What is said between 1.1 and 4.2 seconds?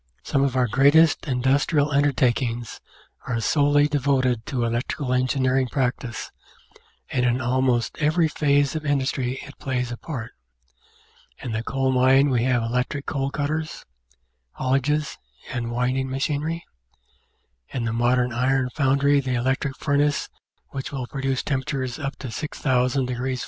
industrial undertakings are solely de